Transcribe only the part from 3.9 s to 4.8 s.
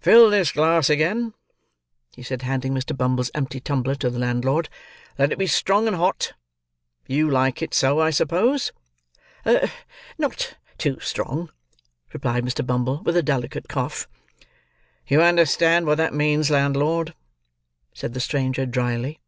to the landlord.